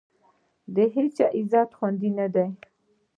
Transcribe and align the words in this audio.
د 0.75 0.77
هېچا 0.95 1.25
عزت 1.37 1.69
خوندي 1.77 2.09
نه 2.19 2.27
دی. 2.33 2.47